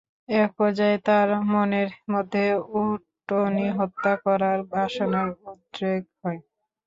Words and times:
এক 0.35 0.49
পর্যায়ে 0.57 0.97
তার 1.07 1.27
মনের 1.51 1.89
মধ্যে 2.11 2.45
উটনী 2.79 3.67
হত্যা 3.77 4.13
করার 4.25 4.59
বাসনার 4.71 5.29
উদ্রেক 5.45 6.03
হয়। 6.21 6.39